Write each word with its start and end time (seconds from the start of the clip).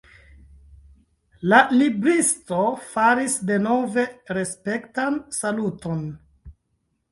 La 1.53 1.59
libristo 1.79 2.63
faris 2.95 3.37
denove 3.51 4.07
respektan 4.41 5.23
saluton. 5.43 6.05